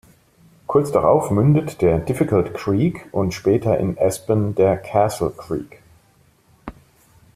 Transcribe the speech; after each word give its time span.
Kurz 0.65 0.91
darauf 0.91 1.29
mündet 1.29 1.79
der 1.83 1.99
"Difficult 1.99 2.55
Creek" 2.55 3.07
und 3.11 3.35
später 3.35 3.77
in 3.77 3.99
Aspen 3.99 4.55
der 4.55 4.75
"Castle 4.77 5.29
Creek". 5.29 5.79